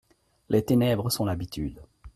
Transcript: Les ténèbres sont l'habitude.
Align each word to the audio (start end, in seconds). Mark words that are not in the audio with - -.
Les 0.49 0.65
ténèbres 0.65 1.11
sont 1.11 1.25
l'habitude. 1.25 1.79